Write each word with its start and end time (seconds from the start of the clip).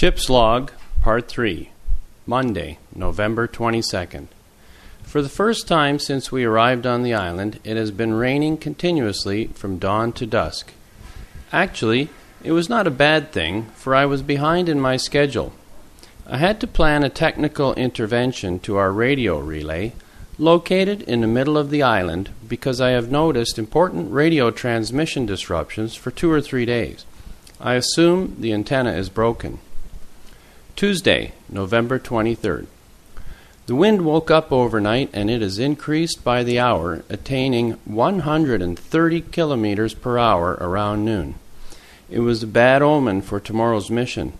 Ship's 0.00 0.30
Log, 0.30 0.70
Part 1.00 1.26
3, 1.26 1.70
Monday, 2.24 2.78
November 2.94 3.48
22nd. 3.48 4.28
For 5.02 5.20
the 5.20 5.28
first 5.28 5.66
time 5.66 5.98
since 5.98 6.30
we 6.30 6.44
arrived 6.44 6.86
on 6.86 7.02
the 7.02 7.14
island, 7.14 7.58
it 7.64 7.76
has 7.76 7.90
been 7.90 8.14
raining 8.14 8.58
continuously 8.58 9.48
from 9.48 9.80
dawn 9.80 10.12
to 10.12 10.24
dusk. 10.24 10.72
Actually, 11.52 12.10
it 12.44 12.52
was 12.52 12.68
not 12.68 12.86
a 12.86 12.92
bad 12.92 13.32
thing, 13.32 13.64
for 13.74 13.92
I 13.92 14.06
was 14.06 14.22
behind 14.22 14.68
in 14.68 14.78
my 14.78 14.96
schedule. 14.96 15.52
I 16.28 16.36
had 16.36 16.60
to 16.60 16.68
plan 16.68 17.02
a 17.02 17.10
technical 17.10 17.74
intervention 17.74 18.60
to 18.60 18.76
our 18.76 18.92
radio 18.92 19.40
relay, 19.40 19.94
located 20.38 21.02
in 21.02 21.22
the 21.22 21.26
middle 21.26 21.58
of 21.58 21.70
the 21.70 21.82
island, 21.82 22.30
because 22.46 22.80
I 22.80 22.90
have 22.90 23.10
noticed 23.10 23.58
important 23.58 24.12
radio 24.12 24.52
transmission 24.52 25.26
disruptions 25.26 25.96
for 25.96 26.12
two 26.12 26.30
or 26.30 26.40
three 26.40 26.66
days. 26.66 27.04
I 27.60 27.74
assume 27.74 28.36
the 28.38 28.52
antenna 28.52 28.92
is 28.92 29.08
broken. 29.08 29.58
Tuesday, 30.78 31.32
November 31.48 31.98
23rd. 31.98 32.68
The 33.66 33.74
wind 33.74 34.04
woke 34.04 34.30
up 34.30 34.52
overnight 34.52 35.10
and 35.12 35.28
it 35.28 35.42
has 35.42 35.58
increased 35.58 36.22
by 36.22 36.44
the 36.44 36.60
hour, 36.60 37.02
attaining 37.08 37.72
130 37.84 39.20
kilometers 39.22 39.94
per 39.94 40.18
hour 40.18 40.56
around 40.60 41.04
noon. 41.04 41.34
It 42.08 42.20
was 42.20 42.44
a 42.44 42.46
bad 42.46 42.80
omen 42.80 43.22
for 43.22 43.40
tomorrow's 43.40 43.90
mission. 43.90 44.34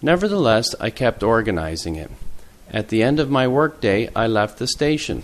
Nevertheless, 0.00 0.74
I 0.80 0.88
kept 0.88 1.22
organizing 1.22 1.96
it. 1.96 2.12
At 2.70 2.88
the 2.88 3.02
end 3.02 3.20
of 3.20 3.28
my 3.28 3.46
workday, 3.46 4.08
I 4.16 4.26
left 4.26 4.58
the 4.58 4.66
station. 4.66 5.22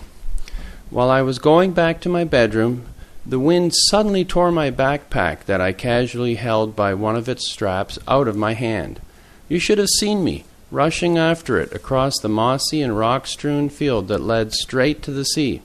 While 0.91 1.09
I 1.09 1.23
was 1.23 1.39
going 1.39 1.73
back 1.73 2.01
to 2.01 2.09
my 2.09 2.23
bedroom, 2.23 2.85
the 3.25 3.39
wind 3.39 3.73
suddenly 3.89 4.23
tore 4.23 4.51
my 4.51 4.69
backpack 4.69 5.45
that 5.45 5.59
I 5.59 5.73
casually 5.73 6.35
held 6.35 6.75
by 6.75 6.93
one 6.93 7.15
of 7.15 7.27
its 7.27 7.49
straps 7.49 7.97
out 8.07 8.27
of 8.27 8.37
my 8.37 8.53
hand. 8.53 8.99
You 9.47 9.59
should 9.59 9.77
have 9.77 9.89
seen 9.99 10.23
me, 10.23 10.45
rushing 10.71 11.17
after 11.17 11.59
it 11.59 11.71
across 11.73 12.17
the 12.19 12.29
mossy 12.29 12.81
and 12.81 12.97
rock 12.97 13.27
strewn 13.27 13.69
field 13.69 14.07
that 14.07 14.21
led 14.21 14.53
straight 14.53 15.03
to 15.03 15.11
the 15.11 15.25
sea. 15.25 15.61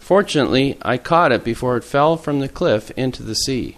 Fortunately, 0.00 0.76
I 0.82 0.98
caught 0.98 1.32
it 1.32 1.44
before 1.44 1.76
it 1.76 1.84
fell 1.84 2.16
from 2.16 2.40
the 2.40 2.48
cliff 2.48 2.90
into 2.92 3.22
the 3.22 3.34
sea. 3.34 3.76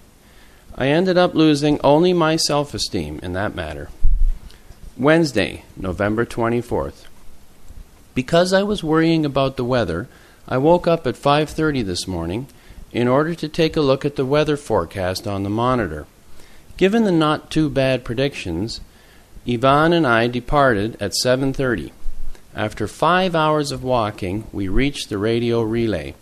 I 0.74 0.88
ended 0.88 1.18
up 1.18 1.34
losing 1.34 1.80
only 1.82 2.12
my 2.12 2.36
self 2.36 2.72
esteem 2.72 3.18
in 3.22 3.32
that 3.34 3.54
matter. 3.54 3.90
Wednesday, 4.96 5.64
November 5.76 6.24
24th. 6.24 7.06
Because 8.14 8.52
I 8.52 8.62
was 8.62 8.82
worrying 8.82 9.24
about 9.24 9.56
the 9.56 9.64
weather, 9.64 10.08
I 10.48 10.58
woke 10.58 10.86
up 10.86 11.06
at 11.06 11.16
5:30 11.16 11.82
this 11.82 12.08
morning 12.08 12.46
in 12.92 13.06
order 13.06 13.34
to 13.34 13.48
take 13.48 13.76
a 13.76 13.80
look 13.80 14.04
at 14.04 14.16
the 14.16 14.24
weather 14.24 14.56
forecast 14.56 15.26
on 15.26 15.42
the 15.42 15.50
monitor. 15.50 16.06
Given 16.76 17.04
the 17.04 17.12
not 17.12 17.50
too 17.50 17.68
bad 17.68 18.04
predictions, 18.04 18.80
Ivan 19.50 19.94
and 19.94 20.06
I 20.06 20.26
departed 20.26 20.98
at 21.00 21.14
7:30. 21.14 21.90
After 22.54 22.86
5 22.86 23.34
hours 23.34 23.72
of 23.72 23.82
walking, 23.82 24.44
we 24.52 24.68
reached 24.68 25.08
the 25.08 25.16
radio 25.16 25.62
relay. 25.62 26.14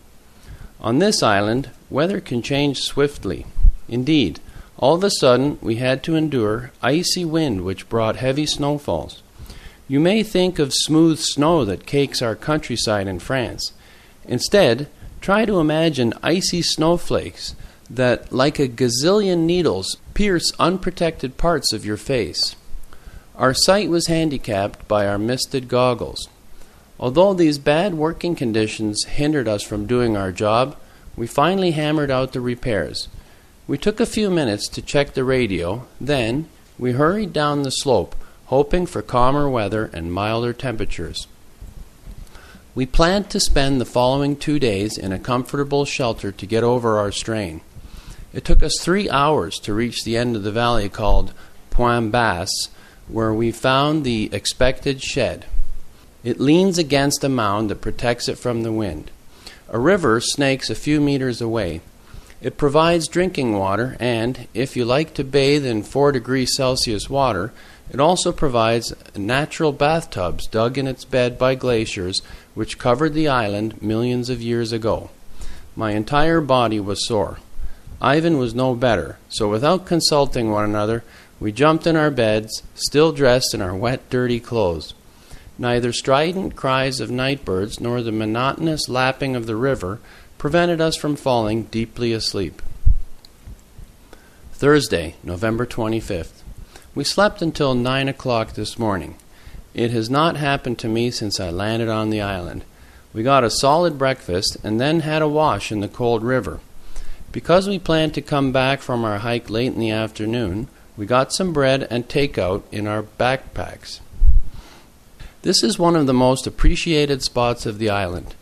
On 0.81 1.01
this 1.01 1.25
island, 1.25 1.71
weather 1.91 2.21
can 2.21 2.41
change 2.41 2.83
swiftly. 2.83 3.45
Indeed, 3.89 4.39
all 4.79 4.95
of 4.95 5.03
a 5.03 5.11
sudden 5.11 5.59
we 5.61 5.77
had 5.77 6.05
to 6.05 6.15
endure 6.15 6.71
icy 6.81 7.25
wind 7.25 7.65
which 7.65 7.89
brought 7.89 8.15
heavy 8.15 8.47
snowfalls. 8.47 9.23
You 9.89 9.99
may 9.99 10.23
think 10.23 10.61
of 10.61 10.73
smooth 10.73 11.19
snow 11.19 11.65
that 11.65 11.85
cakes 11.85 12.23
our 12.23 12.37
countryside 12.37 13.09
in 13.09 13.19
France. 13.19 13.73
Instead, 14.29 14.87
try 15.21 15.45
to 15.45 15.59
imagine 15.59 16.15
icy 16.23 16.63
snowflakes 16.63 17.57
that, 17.91 18.33
like 18.33 18.61
a 18.61 18.69
gazillion 18.69 19.47
needles, 19.47 19.97
pierce 20.15 20.53
unprotected 20.61 21.37
parts 21.37 21.73
of 21.73 21.85
your 21.85 21.97
face. 21.97 22.55
Our 23.37 23.53
sight 23.53 23.91
was 23.91 24.07
handicapped 24.07 24.89
by 24.89 25.07
our 25.07 25.19
misted 25.19 25.69
goggles. 25.69 26.29
Although 26.99 27.35
these 27.35 27.59
bad 27.59 27.93
working 27.95 28.35
conditions 28.35 29.05
hindered 29.05 29.47
us 29.47 29.63
from 29.63 29.87
doing 29.87 30.17
our 30.17 30.33
job, 30.33 30.77
we 31.17 31.27
finally 31.27 31.73
hammered 31.73 32.11
out 32.11 32.33
the 32.33 32.41
repairs. 32.41 33.09
We 33.69 33.77
took 33.77 34.01
a 34.01 34.07
few 34.07 34.31
minutes 34.31 34.69
to 34.69 34.81
check 34.81 35.13
the 35.13 35.25
radio, 35.25 35.87
then 36.01 36.49
we 36.79 36.93
hurried 36.93 37.35
down 37.35 37.63
the 37.63 37.71
slope, 37.71 38.15
hoping 38.47 38.87
for 38.87 39.03
calmer 39.03 39.51
weather 39.51 39.91
and 39.93 40.13
milder 40.13 40.55
temperatures. 40.55 41.27
We 42.75 42.87
planned 42.87 43.29
to 43.31 43.41
spend 43.41 43.81
the 43.81 43.87
following 43.87 44.37
two 44.37 44.59
days 44.59 44.97
in 44.97 45.13
a 45.13 45.19
comfortable 45.19 45.85
shelter 45.85 46.33
to 46.33 46.47
get 46.47 46.63
over 46.63 46.97
our 46.97 47.13
strain. 47.13 47.61
It 48.33 48.45
took 48.45 48.63
us 48.63 48.79
three 48.81 49.11
hours 49.11 49.59
to 49.61 49.75
reach 49.75 50.05
the 50.05 50.17
end 50.17 50.37
of 50.37 50.43
the 50.43 50.53
valley 50.53 50.89
called 50.89 51.35
Point 51.71 52.13
Basse, 52.13 52.69
where 53.09 53.33
we 53.33 53.53
found 53.53 54.05
the 54.05 54.29
expected 54.33 55.03
shed. 55.03 55.47
It 56.25 56.41
leans 56.41 56.79
against 56.79 57.23
a 57.23 57.29
mound 57.29 57.71
that 57.71 57.81
protects 57.81 58.29
it 58.29 58.39
from 58.39 58.63
the 58.63 58.73
wind. 58.73 59.11
A 59.69 59.79
river 59.79 60.21
snakes 60.21 60.71
a 60.71 60.75
few 60.75 61.01
meters 61.01 61.41
away. 61.41 61.81
It 62.41 62.59
provides 62.59 63.09
drinking 63.09 63.59
water, 63.59 63.97
and 63.99 64.47
if 64.53 64.77
you 64.77 64.85
like 64.85 65.15
to 65.15 65.25
bathe 65.25 65.65
in 65.65 65.83
4 65.83 66.13
degrees 66.13 66.55
Celsius 66.55 67.09
water, 67.09 67.53
it 67.91 68.01
also 68.01 68.33
provides 68.33 68.93
natural 69.17 69.73
bathtubs 69.73 70.47
dug 70.47 70.77
in 70.77 70.87
its 70.87 71.05
bed 71.05 71.39
by 71.39 71.55
glaciers 71.55 72.21
which 72.55 72.79
covered 72.79 73.15
the 73.15 73.29
island 73.29 73.81
millions 73.81 74.29
of 74.29 74.43
years 74.43 74.73
ago. 74.73 75.11
My 75.75 75.93
entire 75.93 76.41
body 76.41 76.81
was 76.81 77.07
sore. 77.07 77.39
Ivan 78.01 78.39
was 78.39 78.55
no 78.55 78.75
better, 78.75 79.19
so 79.29 79.49
without 79.49 79.87
consulting 79.87 80.51
one 80.51 80.65
another, 80.65 81.05
we 81.39 81.53
jumped 81.53 81.87
in 81.87 81.97
our 81.97 82.11
beds, 82.11 82.63
still 82.75 83.13
dressed 83.13 83.53
in 83.55 83.61
our 83.61 83.75
wet, 83.75 84.09
dirty 84.11 84.41
clothes. 84.41 84.95
Neither 85.59 85.93
strident 85.93 86.57
cries 86.57 87.01
of 87.01 87.11
night 87.11 87.45
birds 87.45 87.81
nor 87.81 88.03
the 88.03 88.13
monotonous 88.13 88.89
lapping 88.89 89.37
of 89.37 89.47
the 89.47 89.57
river 89.57 90.01
prevented 90.39 90.81
us 90.81 90.97
from 90.97 91.17
falling 91.17 91.65
deeply 91.65 92.13
asleep. 92.13 92.63
Thursday, 94.53 95.17
November 95.23 95.67
25th. 95.67 96.43
We 96.95 97.05
slept 97.05 97.43
until 97.43 97.75
nine 97.75 98.09
o'clock 98.09 98.53
this 98.53 98.79
morning. 98.79 99.17
It 99.75 99.91
has 99.91 100.09
not 100.09 100.37
happened 100.37 100.79
to 100.79 100.89
me 100.89 101.11
since 101.11 101.39
I 101.39 101.51
landed 101.51 101.91
on 101.91 102.09
the 102.09 102.23
island. 102.23 102.65
We 103.13 103.23
got 103.23 103.45
a 103.45 103.51
solid 103.51 103.99
breakfast 103.99 104.57
and 104.65 104.81
then 104.81 105.01
had 105.01 105.21
a 105.21 105.29
wash 105.29 105.71
in 105.71 105.81
the 105.81 105.89
cold 105.89 106.23
river. 106.23 106.61
Because 107.33 107.69
we 107.69 107.79
planned 107.79 108.15
to 108.15 108.23
come 108.23 108.53
back 108.53 108.81
from 108.81 109.05
our 109.05 109.19
hike 109.19 109.51
late 109.51 109.75
in 109.75 109.81
the 109.81 109.91
afternoon, 109.91 110.69
we 110.97 111.07
got 111.07 111.33
some 111.33 111.53
bread 111.53 111.87
and 111.91 112.09
takeout 112.09 112.63
in 112.73 112.87
our 112.87 113.03
backpacks. 113.03 114.01
This 115.43 115.63
is 115.63 115.79
one 115.79 115.95
of 115.95 116.07
the 116.07 116.15
most 116.15 116.47
appreciated 116.47 117.23
spots 117.23 117.67
of 117.67 117.79
the 117.79 117.91
island. 117.91 118.35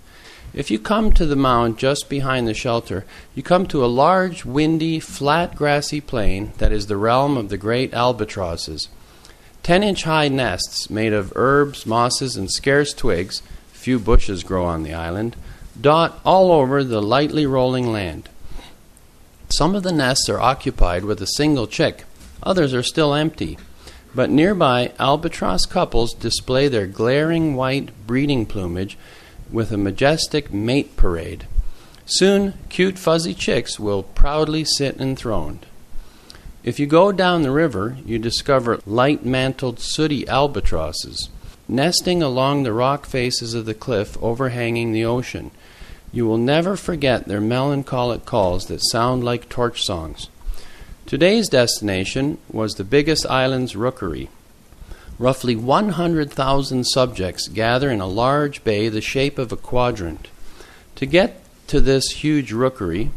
If 0.54 0.70
you 0.70 0.78
come 0.78 1.12
to 1.12 1.26
the 1.26 1.34
mound 1.36 1.78
just 1.78 2.08
behind 2.08 2.46
the 2.46 2.54
shelter, 2.54 3.04
you 3.34 3.42
come 3.42 3.66
to 3.66 3.84
a 3.84 3.86
large, 3.86 4.44
windy, 4.44 5.00
flat, 5.00 5.56
grassy 5.56 6.00
plain 6.00 6.52
that 6.58 6.70
is 6.70 6.86
the 6.86 6.96
realm 6.96 7.36
of 7.36 7.48
the 7.48 7.58
great 7.58 7.92
albatrosses. 7.92 8.88
Ten 9.64 9.82
inch 9.82 10.04
high 10.04 10.28
nests 10.28 10.88
made 10.88 11.12
of 11.12 11.32
herbs, 11.34 11.86
mosses, 11.86 12.36
and 12.36 12.50
scarce 12.50 12.92
twigs, 12.92 13.42
few 13.72 13.98
bushes 13.98 14.44
grow 14.44 14.64
on 14.64 14.84
the 14.84 14.94
island, 14.94 15.34
dot 15.78 16.20
all 16.24 16.52
over 16.52 16.84
the 16.84 17.02
lightly 17.02 17.46
rolling 17.46 17.90
land. 17.90 18.28
Some 19.48 19.74
of 19.74 19.82
the 19.82 19.92
nests 19.92 20.28
are 20.28 20.40
occupied 20.40 21.04
with 21.04 21.20
a 21.20 21.26
single 21.26 21.66
chick, 21.66 22.04
Others 22.42 22.74
are 22.74 22.82
still 22.82 23.14
empty. 23.14 23.58
But 24.14 24.30
nearby, 24.30 24.92
albatross 24.98 25.66
couples 25.66 26.14
display 26.14 26.68
their 26.68 26.86
glaring 26.86 27.56
white 27.56 28.06
breeding 28.06 28.46
plumage 28.46 28.96
with 29.50 29.72
a 29.72 29.76
majestic 29.76 30.52
mate 30.52 30.96
parade. 30.96 31.46
Soon, 32.06 32.54
cute 32.68 32.98
fuzzy 32.98 33.34
chicks 33.34 33.80
will 33.80 34.02
proudly 34.02 34.64
sit 34.64 35.00
enthroned. 35.00 35.66
If 36.62 36.78
you 36.78 36.86
go 36.86 37.12
down 37.12 37.42
the 37.42 37.50
river, 37.50 37.96
you 38.06 38.18
discover 38.18 38.80
light 38.86 39.24
mantled 39.24 39.80
sooty 39.80 40.26
albatrosses, 40.28 41.28
nesting 41.68 42.22
along 42.22 42.62
the 42.62 42.72
rock 42.72 43.06
faces 43.06 43.54
of 43.54 43.66
the 43.66 43.74
cliff 43.74 44.16
overhanging 44.22 44.92
the 44.92 45.04
ocean. 45.04 45.50
You 46.12 46.26
will 46.26 46.38
never 46.38 46.76
forget 46.76 47.26
their 47.26 47.40
melancholic 47.40 48.24
calls 48.24 48.66
that 48.66 48.84
sound 48.84 49.24
like 49.24 49.48
torch 49.48 49.82
songs. 49.82 50.28
Today's 51.06 51.50
destination 51.50 52.38
was 52.50 52.74
the 52.74 52.82
biggest 52.82 53.26
island's 53.26 53.76
rookery. 53.76 54.30
Roughly 55.18 55.54
100,000 55.54 56.84
subjects 56.84 57.46
gather 57.48 57.90
in 57.90 58.00
a 58.00 58.06
large 58.06 58.64
bay 58.64 58.88
the 58.88 59.02
shape 59.02 59.38
of 59.38 59.52
a 59.52 59.56
quadrant. 59.56 60.28
To 60.96 61.04
get 61.04 61.42
to 61.66 61.82
this 61.82 62.08
huge 62.10 62.52
rookery, 62.52 63.10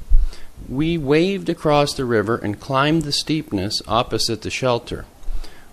we 0.67 0.97
waved 0.97 1.47
across 1.47 1.93
the 1.93 2.03
river 2.03 2.35
and 2.35 2.59
climbed 2.59 3.03
the 3.03 3.13
steepness 3.13 3.81
opposite 3.87 4.41
the 4.41 4.49
shelter. 4.49 5.05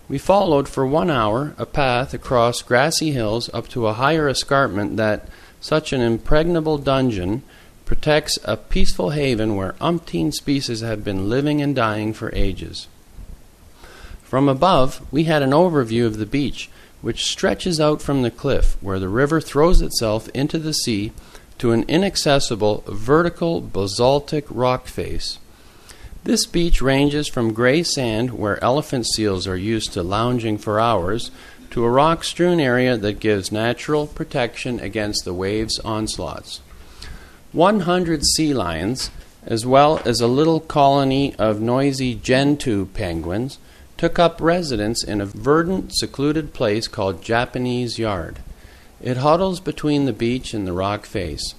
We 0.09 0.19
followed 0.19 0.69
for 0.69 0.87
one 0.87 1.11
hour 1.11 1.55
a 1.59 1.67
path 1.67 2.15
across 2.15 2.63
grassy 2.63 3.11
hills 3.11 3.51
up 3.53 3.67
to 3.71 3.89
a 3.89 3.95
higher 3.95 4.29
escarpment 4.29 4.97
that 4.99 5.29
such 5.61 5.93
an 5.93 6.01
impregnable 6.01 6.79
dungeon 6.79 7.43
protects 7.85 8.39
a 8.45 8.57
peaceful 8.57 9.11
haven 9.11 9.57
where 9.57 9.75
umpteen 9.75 10.33
species 10.33 10.81
have 10.81 11.05
been 11.05 11.29
living 11.29 11.61
and 11.61 11.75
dying 11.75 12.13
for 12.13 12.35
ages. 12.35 12.87
From 14.23 14.49
above, 14.49 15.01
we 15.13 15.25
had 15.25 15.43
an 15.43 15.51
overview 15.51 16.07
of 16.07 16.17
the 16.17 16.27
beach, 16.27 16.71
which 17.03 17.27
stretches 17.27 17.79
out 17.79 18.01
from 18.01 18.23
the 18.23 18.31
cliff 18.31 18.77
where 18.81 18.99
the 18.99 19.09
river 19.09 19.41
throws 19.41 19.81
itself 19.81 20.29
into 20.31 20.59
the 20.59 20.73
sea 20.73 21.13
to 21.59 21.73
an 21.73 21.85
inaccessible 21.87 22.83
vertical 22.89 23.61
basaltic 23.61 24.47
rock 24.49 24.87
face. 24.87 25.39
This 26.25 26.47
beach 26.47 26.81
ranges 26.81 27.29
from 27.29 27.53
gray 27.53 27.83
sand, 27.83 28.31
where 28.31 28.63
elephant 28.65 29.07
seals 29.07 29.47
are 29.47 29.57
used 29.57 29.93
to 29.93 30.03
lounging 30.03 30.57
for 30.57 30.81
hours, 30.81 31.31
to 31.71 31.85
a 31.85 31.91
rock 31.91 32.25
strewn 32.25 32.61
area 32.61 32.97
that 32.97 33.21
gives 33.21 33.53
natural 33.53 34.07
protection 34.07 34.81
against 34.81 35.25
the 35.25 35.35
waves' 35.35 35.79
onslaughts. 35.81 36.61
100 37.55 38.25
sea 38.25 38.53
lions, 38.53 39.11
as 39.47 39.65
well 39.65 40.03
as 40.05 40.21
a 40.21 40.27
little 40.27 40.59
colony 40.59 41.35
of 41.37 41.61
noisy 41.61 42.15
gentoo 42.17 42.87
penguins, 42.87 43.59
took 43.97 44.19
up 44.19 44.41
residence 44.41 45.05
in 45.05 45.21
a 45.21 45.27
verdant, 45.27 45.95
secluded 45.95 46.53
place 46.53 46.89
called 46.89 47.23
Japanese 47.23 47.97
Yard. 47.99 48.41
It 49.01 49.19
huddles 49.19 49.61
between 49.61 50.05
the 50.05 50.13
beach 50.13 50.53
and 50.53 50.67
the 50.67 50.73
rock 50.73 51.07
face. 51.07 51.55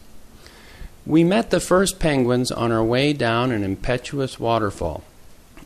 We 1.05 1.23
met 1.23 1.49
the 1.49 1.59
first 1.61 1.97
penguins 1.97 2.51
on 2.51 2.73
our 2.73 2.83
way 2.83 3.13
down 3.13 3.51
an 3.51 3.63
impetuous 3.63 4.37
waterfall. 4.37 5.03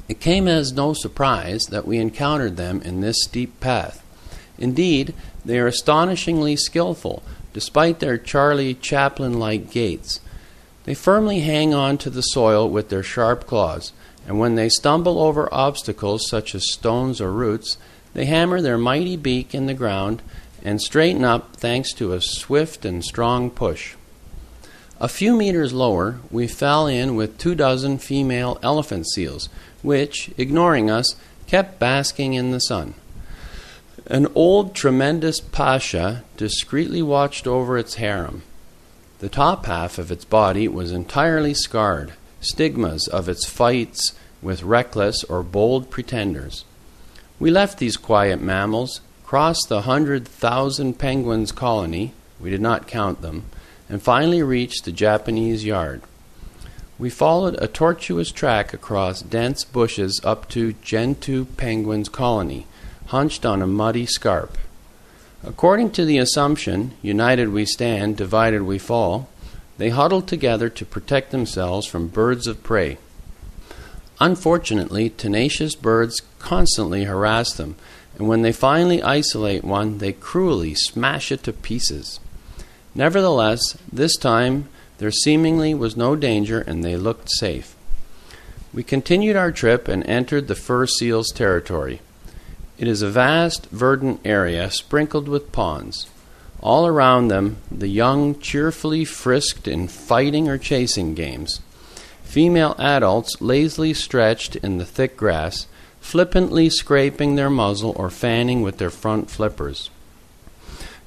It 0.07 0.19
came 0.19 0.47
as 0.47 0.73
no 0.73 0.93
surprise 0.93 1.63
that 1.71 1.87
we 1.87 1.97
encountered 1.97 2.55
them 2.55 2.81
in 2.83 3.01
this 3.01 3.23
steep 3.23 3.59
path. 3.59 4.05
Indeed, 4.59 5.13
they 5.43 5.57
are 5.57 5.67
astonishingly 5.67 6.55
skillful, 6.55 7.23
despite 7.53 7.99
their 7.99 8.17
Charlie 8.17 8.73
Chaplin 8.73 9.39
like 9.39 9.71
gaits. 9.71 10.19
They 10.83 10.93
firmly 10.93 11.41
hang 11.41 11.73
on 11.73 11.97
to 11.99 12.09
the 12.09 12.21
soil 12.21 12.69
with 12.69 12.89
their 12.89 13.03
sharp 13.03 13.45
claws, 13.45 13.91
and 14.27 14.39
when 14.39 14.55
they 14.55 14.69
stumble 14.69 15.19
over 15.19 15.53
obstacles 15.53 16.27
such 16.27 16.53
as 16.53 16.71
stones 16.71 17.19
or 17.19 17.31
roots, 17.31 17.77
they 18.13 18.25
hammer 18.25 18.61
their 18.61 18.77
mighty 18.77 19.15
beak 19.15 19.53
in 19.53 19.65
the 19.65 19.73
ground 19.73 20.21
and 20.63 20.81
straighten 20.81 21.23
up 21.23 21.55
thanks 21.55 21.93
to 21.93 22.13
a 22.13 22.21
swift 22.21 22.85
and 22.85 23.03
strong 23.03 23.49
push. 23.49 23.95
A 24.99 25.07
few 25.07 25.35
meters 25.35 25.71
lower, 25.71 26.19
we 26.29 26.47
fell 26.47 26.85
in 26.85 27.15
with 27.15 27.37
two 27.37 27.55
dozen 27.55 27.99
female 27.99 28.59
elephant 28.61 29.07
seals, 29.09 29.47
which, 29.81 30.29
ignoring 30.37 30.89
us, 30.89 31.15
kept 31.47 31.79
basking 31.79 32.33
in 32.33 32.51
the 32.51 32.59
sun. 32.59 32.95
An 34.11 34.25
old 34.33 34.73
tremendous 34.73 35.39
pasha 35.39 36.23
discreetly 36.35 37.03
watched 37.03 37.45
over 37.45 37.77
its 37.77 37.95
harem. 37.95 38.41
The 39.19 39.29
top 39.29 39.67
half 39.67 39.99
of 39.99 40.11
its 40.11 40.25
body 40.25 40.67
was 40.67 40.91
entirely 40.91 41.53
scarred, 41.53 42.13
stigmas 42.41 43.07
of 43.07 43.29
its 43.29 43.45
fights 43.45 44.13
with 44.41 44.63
reckless 44.63 45.23
or 45.25 45.43
bold 45.43 45.91
pretenders. 45.91 46.65
We 47.39 47.51
left 47.51 47.77
these 47.77 47.97
quiet 47.97 48.41
mammals, 48.41 49.01
crossed 49.23 49.69
the 49.69 49.81
hundred 49.81 50.27
thousand 50.27 50.97
penguins 50.97 51.51
colony, 51.51 52.13
we 52.39 52.49
did 52.49 52.61
not 52.61 52.87
count 52.87 53.21
them, 53.21 53.43
and 53.87 54.01
finally 54.01 54.41
reached 54.41 54.85
the 54.85 54.91
Japanese 54.91 55.63
yard. 55.63 56.01
We 56.97 57.11
followed 57.11 57.61
a 57.61 57.67
tortuous 57.67 58.31
track 58.31 58.73
across 58.73 59.21
dense 59.21 59.63
bushes 59.63 60.19
up 60.23 60.49
to 60.49 60.73
Gentoo 60.81 61.45
Penguin's 61.45 62.09
colony, 62.09 62.65
hunched 63.09 63.45
on 63.45 63.61
a 63.61 63.67
muddy 63.67 64.05
scarp. 64.05 64.57
According 65.43 65.91
to 65.91 66.05
the 66.05 66.17
assumption, 66.17 66.93
united 67.01 67.49
we 67.49 67.65
stand, 67.65 68.17
divided 68.17 68.61
we 68.61 68.77
fall, 68.77 69.29
they 69.77 69.89
huddled 69.89 70.27
together 70.27 70.69
to 70.69 70.85
protect 70.85 71.31
themselves 71.31 71.87
from 71.87 72.07
birds 72.07 72.45
of 72.47 72.61
prey. 72.61 72.97
Unfortunately, 74.19 75.09
tenacious 75.09 75.75
birds 75.75 76.21
constantly 76.39 77.05
harass 77.05 77.53
them, 77.53 77.75
and 78.17 78.27
when 78.27 78.41
they 78.41 78.51
finally 78.51 79.01
isolate 79.01 79.63
one, 79.63 79.99
they 79.99 80.11
cruelly 80.11 80.75
smash 80.75 81.31
it 81.31 81.41
to 81.43 81.53
pieces. 81.53 82.19
Nevertheless, 82.93 83.77
this 83.91 84.17
time 84.17 84.67
there 84.97 85.11
seemingly 85.11 85.73
was 85.73 85.95
no 85.95 86.15
danger 86.15 86.59
and 86.59 86.83
they 86.83 86.97
looked 86.97 87.29
safe. 87.31 87.75
We 88.73 88.83
continued 88.83 89.37
our 89.37 89.51
trip 89.51 89.87
and 89.87 90.05
entered 90.05 90.47
the 90.47 90.55
fur 90.55 90.85
seal's 90.85 91.31
territory. 91.31 92.01
It 92.79 92.87
is 92.87 93.01
a 93.01 93.09
vast, 93.09 93.65
verdant 93.71 94.21
area 94.23 94.71
sprinkled 94.71 95.27
with 95.27 95.51
ponds. 95.51 96.07
All 96.61 96.87
around 96.87 97.27
them, 97.27 97.57
the 97.69 97.89
young 97.89 98.39
cheerfully 98.39 99.03
frisked 99.03 99.67
in 99.67 99.89
fighting 99.89 100.47
or 100.47 100.57
chasing 100.57 101.13
games. 101.13 101.59
Female 102.23 102.75
adults 102.79 103.41
lazily 103.41 103.93
stretched 103.93 104.55
in 104.57 104.77
the 104.77 104.85
thick 104.85 105.17
grass, 105.17 105.67
flippantly 105.99 106.69
scraping 106.69 107.35
their 107.35 107.49
muzzle 107.49 107.93
or 107.97 108.09
fanning 108.09 108.61
with 108.61 108.77
their 108.77 108.89
front 108.89 109.29
flippers. 109.29 109.89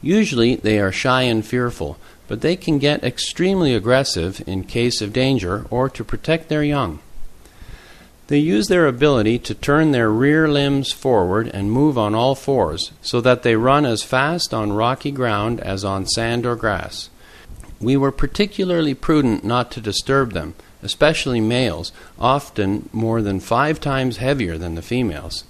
Usually 0.02 0.56
they 0.56 0.78
are 0.78 0.92
shy 0.92 1.22
and 1.22 1.46
fearful, 1.46 1.96
but 2.28 2.42
they 2.42 2.54
can 2.54 2.78
get 2.78 3.02
extremely 3.02 3.74
aggressive 3.74 4.42
in 4.46 4.64
case 4.64 5.00
of 5.00 5.14
danger 5.14 5.64
or 5.70 5.88
to 5.88 6.04
protect 6.04 6.50
their 6.50 6.64
young. 6.64 6.98
They 8.32 8.38
use 8.38 8.68
their 8.68 8.86
ability 8.86 9.40
to 9.40 9.54
turn 9.54 9.92
their 9.92 10.10
rear 10.10 10.48
limbs 10.48 10.90
forward 10.90 11.48
and 11.48 11.70
move 11.70 11.98
on 11.98 12.14
all 12.14 12.34
fours, 12.34 12.90
so 13.02 13.20
that 13.20 13.42
they 13.42 13.56
run 13.56 13.84
as 13.84 14.02
fast 14.02 14.54
on 14.54 14.72
rocky 14.72 15.10
ground 15.10 15.60
as 15.60 15.84
on 15.84 16.06
sand 16.06 16.46
or 16.46 16.56
grass. 16.56 17.10
We 17.78 17.94
were 17.94 18.10
particularly 18.10 18.94
prudent 18.94 19.44
not 19.44 19.70
to 19.72 19.82
disturb 19.82 20.32
them, 20.32 20.54
especially 20.82 21.42
males, 21.42 21.92
often 22.18 22.88
more 22.90 23.20
than 23.20 23.38
five 23.38 23.80
times 23.80 24.16
heavier 24.16 24.56
than 24.56 24.76
the 24.76 24.80
females. 24.80 25.44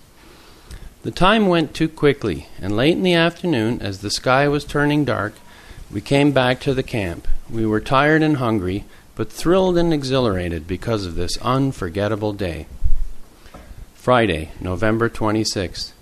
The 1.04 1.12
time 1.12 1.46
went 1.46 1.74
too 1.74 1.88
quickly, 1.88 2.48
and 2.60 2.76
late 2.76 2.96
in 2.96 3.04
the 3.04 3.14
afternoon, 3.14 3.80
as 3.80 4.00
the 4.00 4.10
sky 4.10 4.48
was 4.48 4.64
turning 4.64 5.04
dark, 5.04 5.34
we 5.88 6.00
came 6.00 6.32
back 6.32 6.58
to 6.62 6.74
the 6.74 6.82
camp. 6.82 7.28
We 7.48 7.64
were 7.64 7.80
tired 7.80 8.24
and 8.24 8.38
hungry, 8.38 8.86
but 9.14 9.30
thrilled 9.30 9.76
and 9.76 9.92
exhilarated 9.92 10.66
because 10.66 11.04
of 11.04 11.14
this 11.14 11.36
unforgettable 11.38 12.32
day. 12.32 12.66
Friday, 13.94 14.50
November 14.60 15.08
26th. 15.08 15.92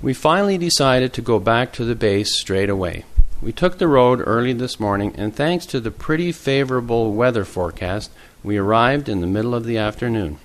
We 0.00 0.14
finally 0.14 0.58
decided 0.58 1.12
to 1.14 1.22
go 1.22 1.38
back 1.38 1.72
to 1.72 1.84
the 1.84 1.96
base 1.96 2.38
straight 2.38 2.70
away. 2.70 3.04
We 3.42 3.52
took 3.52 3.78
the 3.78 3.88
road 3.88 4.22
early 4.24 4.52
this 4.52 4.78
morning, 4.78 5.14
and 5.16 5.34
thanks 5.34 5.66
to 5.66 5.80
the 5.80 5.90
pretty 5.90 6.32
favorable 6.32 7.12
weather 7.12 7.44
forecast, 7.44 8.10
we 8.44 8.56
arrived 8.56 9.08
in 9.08 9.20
the 9.20 9.26
middle 9.26 9.54
of 9.54 9.64
the 9.64 9.78
afternoon. 9.78 10.38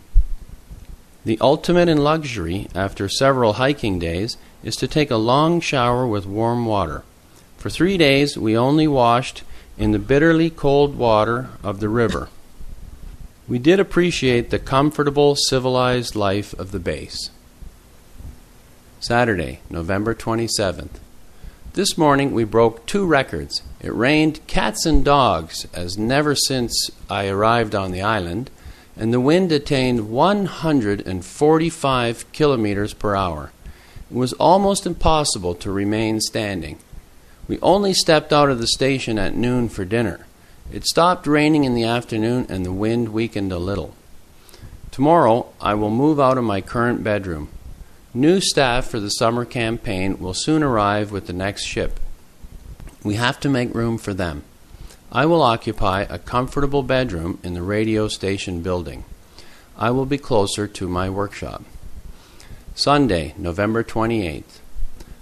The 1.25 1.37
ultimate 1.39 1.89
in 1.89 2.03
luxury, 2.03 2.67
after 2.75 3.07
several 3.07 3.53
hiking 3.53 3.97
days, 3.99 4.37
is 4.63 4.75
to 4.77 4.87
take 4.87 5.11
a 5.11 5.17
long 5.17 5.59
shower 5.59 6.05
with 6.05 6.25
warm 6.25 6.65
water. 6.65 7.03
For 7.57 7.69
three 7.69 7.97
days, 7.97 8.37
we 8.37 8.57
only 8.57 8.87
washed 8.87 9.43
in 9.77 9.91
the 9.91 9.99
bitterly 9.99 10.49
cold 10.49 10.97
water 10.97 11.49
of 11.63 11.79
the 11.79 11.89
river. 11.89 12.29
We 13.47 13.59
did 13.59 13.79
appreciate 13.79 14.49
the 14.49 14.59
comfortable, 14.59 15.35
civilized 15.35 16.15
life 16.15 16.53
of 16.53 16.71
the 16.71 16.79
base. 16.79 17.29
Saturday, 18.99 19.59
November 19.69 20.15
27th. 20.15 20.99
This 21.73 21.97
morning 21.97 22.33
we 22.33 22.43
broke 22.43 22.85
two 22.85 23.05
records. 23.05 23.61
It 23.81 23.93
rained 23.93 24.45
cats 24.47 24.85
and 24.85 25.03
dogs 25.03 25.67
as 25.73 25.97
never 25.97 26.35
since 26.35 26.89
I 27.09 27.27
arrived 27.27 27.75
on 27.75 27.91
the 27.91 28.01
island 28.01 28.49
and 28.95 29.11
the 29.11 29.19
wind 29.19 29.51
attained 29.51 30.09
145 30.09 32.31
kilometers 32.31 32.93
per 32.93 33.15
hour. 33.15 33.51
It 34.11 34.15
was 34.15 34.33
almost 34.33 34.85
impossible 34.85 35.55
to 35.55 35.71
remain 35.71 36.21
standing. 36.21 36.77
We 37.47 37.59
only 37.61 37.93
stepped 37.93 38.31
out 38.31 38.49
of 38.49 38.59
the 38.59 38.67
station 38.67 39.19
at 39.19 39.35
noon 39.35 39.69
for 39.69 39.85
dinner. 39.85 40.25
It 40.71 40.85
stopped 40.85 41.27
raining 41.27 41.65
in 41.65 41.75
the 41.75 41.83
afternoon 41.83 42.45
and 42.49 42.65
the 42.65 42.71
wind 42.71 43.09
weakened 43.09 43.51
a 43.51 43.57
little. 43.57 43.93
Tomorrow 44.91 45.51
I 45.59 45.73
will 45.73 45.89
move 45.89 46.19
out 46.19 46.37
of 46.37 46.43
my 46.43 46.61
current 46.61 47.03
bedroom. 47.03 47.49
New 48.13 48.39
staff 48.39 48.85
for 48.85 48.99
the 48.99 49.09
summer 49.09 49.43
campaign 49.43 50.19
will 50.19 50.33
soon 50.33 50.63
arrive 50.63 51.11
with 51.11 51.27
the 51.27 51.33
next 51.33 51.65
ship. 51.65 51.99
We 53.03 53.15
have 53.15 53.39
to 53.41 53.49
make 53.49 53.73
room 53.73 53.97
for 53.97 54.13
them. 54.13 54.43
I 55.11 55.25
will 55.25 55.41
occupy 55.41 56.01
a 56.03 56.17
comfortable 56.17 56.83
bedroom 56.83 57.39
in 57.43 57.53
the 57.53 57.61
radio 57.61 58.07
station 58.07 58.61
building. 58.61 59.03
I 59.77 59.91
will 59.91 60.05
be 60.05 60.17
closer 60.17 60.67
to 60.67 60.87
my 60.87 61.09
workshop. 61.09 61.63
Sunday, 62.75 63.35
November 63.37 63.83
28th. 63.83 64.59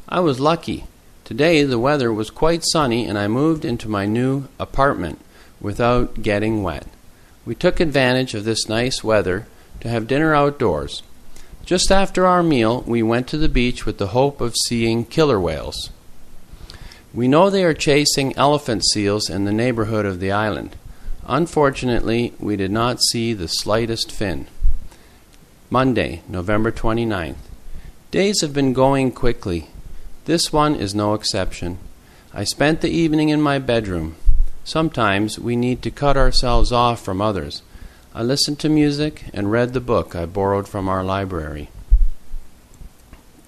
I 0.08 0.20
was 0.20 0.40
lucky. 0.40 0.86
Today 1.32 1.64
the 1.64 1.80
weather 1.80 2.12
was 2.12 2.30
quite 2.30 2.62
sunny 2.74 3.06
and 3.08 3.18
I 3.18 3.30
moved 3.30 3.64
into 3.64 3.88
my 3.88 4.06
new 4.06 4.50
apartment 4.60 5.18
without 5.62 6.22
getting 6.22 6.62
wet. 6.62 6.86
We 7.46 7.56
took 7.56 7.80
advantage 7.80 8.34
of 8.34 8.44
this 8.44 8.68
nice 8.68 9.02
weather 9.02 9.48
to 9.80 9.88
have 9.88 10.10
dinner 10.10 10.36
outdoors. 10.36 11.04
Just 11.64 11.90
after 11.90 12.26
our 12.26 12.44
meal, 12.44 12.82
we 12.86 13.02
went 13.02 13.30
to 13.30 13.38
the 13.38 13.48
beach 13.48 13.86
with 13.86 13.98
the 13.98 14.08
hope 14.08 14.42
of 14.42 14.58
seeing 14.68 15.06
killer 15.06 15.40
whales. 15.40 15.92
We 17.14 17.30
know 17.30 17.50
they 17.50 17.64
are 17.64 17.74
chasing 17.74 18.36
elephant 18.36 18.84
seals 18.84 19.30
in 19.30 19.46
the 19.46 19.54
neighborhood 19.54 20.06
of 20.06 20.20
the 20.20 20.34
island. 20.34 20.76
Unfortunately, 21.26 22.34
we 22.40 22.58
did 22.58 22.72
not 22.72 23.02
see 23.04 23.32
the 23.32 23.48
slightest 23.48 24.12
fin. 24.12 24.48
Monday, 25.70 26.24
November 26.28 26.74
29th. 26.74 27.38
Days 28.12 28.42
have 28.42 28.54
been 28.54 28.74
going 28.74 29.14
quickly. 29.14 29.70
This 30.32 30.54
one 30.54 30.76
is 30.76 30.96
no 30.96 31.14
exception. 31.14 31.78
I 32.34 32.46
spent 32.46 32.80
the 32.80 32.90
evening 32.90 33.28
in 33.28 33.42
my 33.42 33.60
bedroom. 33.60 34.16
Sometimes 34.64 35.38
we 35.38 35.58
need 35.58 35.82
to 35.82 35.92
cut 35.92 36.16
ourselves 36.16 36.72
off 36.72 37.04
from 37.04 37.22
others. 37.22 37.64
I 38.16 38.24
listened 38.24 38.58
to 38.60 38.70
music 38.70 39.26
and 39.34 39.52
read 39.52 39.74
the 39.74 39.82
book 39.82 40.16
I 40.16 40.26
borrowed 40.26 40.70
from 40.70 40.88
our 40.88 41.04
library. 41.04 41.70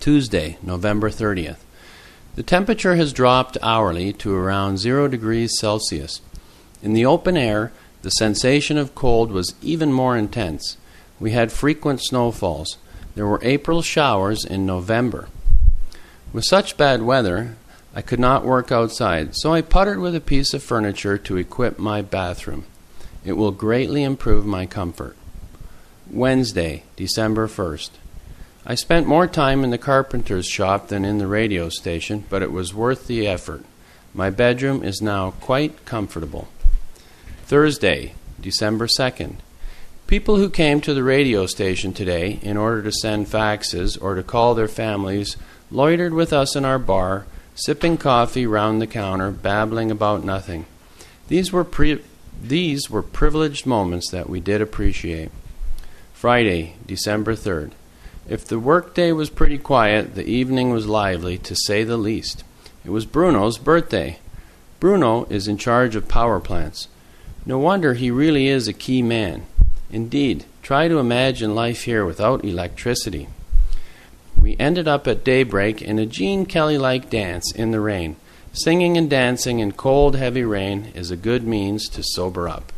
Tuesday, 0.01 0.57
November 0.61 1.09
30th. 1.09 1.59
The 2.35 2.43
temperature 2.43 2.97
has 2.97 3.13
dropped 3.13 3.57
hourly 3.61 4.11
to 4.19 4.35
around 4.35 4.77
0 4.77 5.07
degrees 5.07 5.57
Celsius. 5.57 6.19
In 6.81 6.91
the 6.91 7.05
open 7.05 7.37
air, 7.37 7.71
the 8.01 8.09
sensation 8.09 8.77
of 8.77 8.93
cold 8.93 9.31
was 9.31 9.55
even 9.61 9.93
more 9.93 10.17
intense. 10.17 10.75
We 11.17 11.31
had 11.31 11.53
frequent 11.53 12.01
snowfalls. 12.03 12.77
There 13.15 13.25
were 13.25 13.39
April 13.41 13.81
showers 13.81 14.43
in 14.43 14.65
November. 14.65 15.29
With 16.33 16.45
such 16.45 16.77
bad 16.77 17.03
weather, 17.03 17.55
I 17.93 18.01
could 18.01 18.19
not 18.19 18.43
work 18.43 18.71
outside, 18.71 19.35
so 19.35 19.53
I 19.53 19.61
puttered 19.61 19.99
with 19.99 20.15
a 20.15 20.19
piece 20.19 20.55
of 20.55 20.63
furniture 20.63 21.19
to 21.19 21.37
equip 21.37 21.77
my 21.77 22.01
bathroom. 22.01 22.65
It 23.23 23.33
will 23.33 23.51
greatly 23.51 24.01
improve 24.03 24.43
my 24.43 24.65
comfort. 24.65 25.15
Wednesday, 26.09 26.83
December 26.95 27.47
1st. 27.47 27.91
I 28.65 28.73
spent 28.73 29.05
more 29.05 29.27
time 29.27 29.63
in 29.63 29.69
the 29.69 29.77
carpenter's 29.77 30.47
shop 30.47 30.87
than 30.87 31.05
in 31.05 31.19
the 31.19 31.27
radio 31.27 31.69
station, 31.69 32.23
but 32.31 32.41
it 32.41 32.51
was 32.51 32.73
worth 32.73 33.05
the 33.05 33.27
effort. 33.27 33.63
My 34.11 34.31
bedroom 34.31 34.83
is 34.83 35.03
now 35.03 35.31
quite 35.31 35.85
comfortable. 35.85 36.47
Thursday, 37.45 38.15
December 38.41 38.87
2nd. 38.87 39.35
People 40.07 40.37
who 40.37 40.49
came 40.49 40.81
to 40.81 40.93
the 40.95 41.03
radio 41.03 41.45
station 41.45 41.93
today 41.93 42.39
in 42.41 42.57
order 42.57 42.81
to 42.81 42.91
send 42.91 43.27
faxes 43.27 44.01
or 44.01 44.15
to 44.15 44.23
call 44.23 44.55
their 44.55 44.67
families 44.67 45.37
loitered 45.73 46.13
with 46.13 46.31
us 46.31 46.55
in 46.55 46.63
our 46.63 46.79
bar 46.79 47.25
sipping 47.55 47.97
coffee 47.97 48.47
round 48.47 48.81
the 48.81 48.87
counter, 48.87 49.31
babbling 49.31 49.91
about 49.91 50.23
nothing. 50.23 50.65
These 51.27 51.51
were 51.51 51.63
pre- 51.63 52.03
these 52.41 52.89
were 52.89 53.03
privileged 53.03 53.65
moments 53.65 54.09
that 54.11 54.29
we 54.29 54.39
did 54.39 54.61
appreciate. 54.61 55.31
Friday, 56.13 56.75
December 56.85 57.35
3rd. 57.35 57.71
If 58.27 58.45
the 58.45 58.59
workday 58.59 59.11
was 59.11 59.29
pretty 59.29 59.57
quiet, 59.57 60.15
the 60.15 60.25
evening 60.25 60.71
was 60.71 60.87
lively, 60.87 61.37
to 61.39 61.55
say 61.55 61.83
the 61.83 61.97
least. 61.97 62.43
It 62.85 62.89
was 62.89 63.05
Bruno's 63.05 63.57
birthday. 63.57 64.19
Bruno 64.79 65.25
is 65.25 65.47
in 65.47 65.57
charge 65.57 65.95
of 65.95 66.07
power 66.07 66.39
plants. 66.39 66.87
No 67.45 67.59
wonder 67.59 67.93
he 67.93 68.11
really 68.11 68.47
is 68.47 68.67
a 68.67 68.73
key 68.73 69.01
man. 69.01 69.45
Indeed, 69.91 70.45
try 70.61 70.87
to 70.87 70.99
imagine 70.99 71.55
life 71.55 71.83
here 71.83 72.05
without 72.05 72.43
electricity. 72.43 73.27
We 74.43 74.57
ended 74.59 74.89
up 74.89 75.07
at 75.07 75.23
daybreak 75.23 75.81
in 75.81 75.99
a 75.99 76.05
Gene 76.05 76.45
Kelly 76.45 76.77
like 76.77 77.09
dance 77.09 77.49
in 77.55 77.71
the 77.71 77.79
rain. 77.79 78.17
Singing 78.51 78.97
and 78.97 79.09
dancing 79.09 79.59
in 79.59 79.71
cold, 79.71 80.17
heavy 80.17 80.43
rain 80.43 80.91
is 80.93 81.11
a 81.11 81.15
good 81.15 81.47
means 81.47 81.87
to 81.87 82.03
sober 82.03 82.49
up. 82.49 82.73